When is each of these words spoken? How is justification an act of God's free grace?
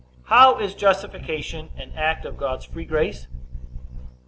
How 0.23 0.57
is 0.57 0.73
justification 0.73 1.69
an 1.77 1.91
act 1.95 2.25
of 2.25 2.35
God's 2.35 2.65
free 2.65 2.85
grace? 2.85 3.27